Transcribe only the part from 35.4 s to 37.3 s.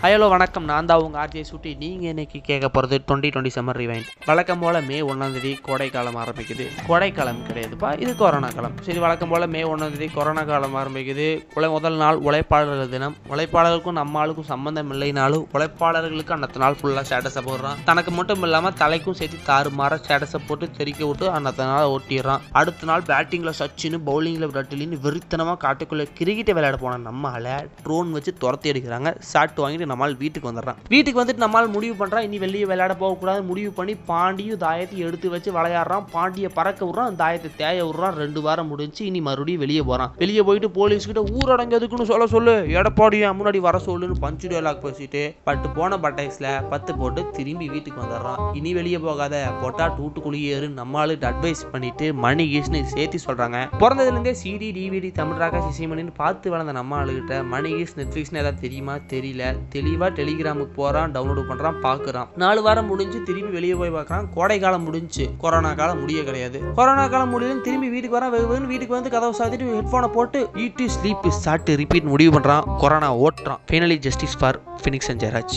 விளையாடுறான். பாண்டியை பறக்க விட்றான்.